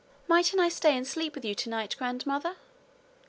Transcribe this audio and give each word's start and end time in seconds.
'Mightn't 0.27 0.59
I 0.59 0.67
stay 0.67 0.97
and 0.97 1.05
sleep 1.05 1.35
with 1.35 1.45
you 1.45 1.53
tonight, 1.53 1.95
grandmother?' 1.95 2.55